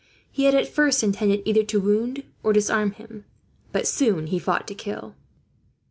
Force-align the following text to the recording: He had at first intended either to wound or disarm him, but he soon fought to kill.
He 0.31 0.45
had 0.45 0.55
at 0.55 0.67
first 0.67 1.03
intended 1.03 1.43
either 1.45 1.61
to 1.65 1.79
wound 1.79 2.23
or 2.41 2.53
disarm 2.53 2.93
him, 2.93 3.23
but 3.71 3.81
he 3.81 3.85
soon 3.85 4.39
fought 4.39 4.67
to 4.69 4.73
kill. 4.73 5.13